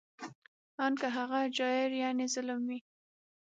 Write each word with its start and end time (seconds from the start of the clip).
ان 0.85 0.93
که 1.01 1.07
هغه 1.17 1.39
جائر 1.57 1.91
یعنې 2.01 2.25
ظالم 2.33 2.61
وي 2.69 2.79